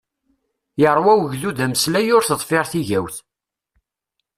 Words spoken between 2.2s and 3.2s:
teḍfir tigawt.